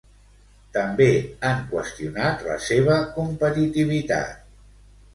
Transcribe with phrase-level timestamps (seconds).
[0.77, 1.07] També
[1.51, 4.47] han qüestionat la seva competitivitat.